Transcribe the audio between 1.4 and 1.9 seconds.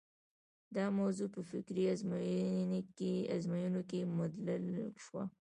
فکري